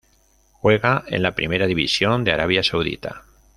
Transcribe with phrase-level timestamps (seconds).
[0.53, 3.21] Juega en la Primera División de Arabia Saudita.